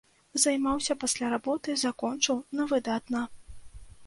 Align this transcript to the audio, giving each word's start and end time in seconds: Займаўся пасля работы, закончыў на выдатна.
Займаўся 0.43 0.95
пасля 1.03 1.29
работы, 1.35 1.75
закончыў 1.83 2.41
на 2.61 2.67
выдатна. 2.73 3.21